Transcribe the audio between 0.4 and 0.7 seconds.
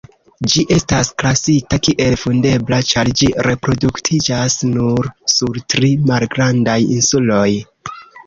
Ĝi